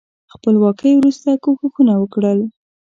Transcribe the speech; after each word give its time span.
خپلواکۍ 0.33 0.91
وروسته 0.95 1.29
کوښښونه 1.43 1.93
وکړل. 1.97 2.39